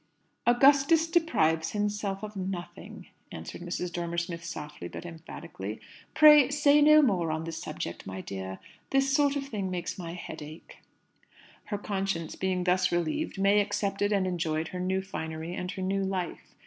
[0.47, 3.93] "Augustus deprives himself of nothing," answered Mrs.
[3.93, 5.79] Dormer Smith softly, but emphatically.
[6.15, 8.57] "Pray say no more on the subject, my dear.
[8.89, 10.79] This sort of thing makes my head ache."
[11.65, 16.01] Her conscience being thus relieved, May accepted and enjoyed her new finery and her new
[16.03, 16.55] life.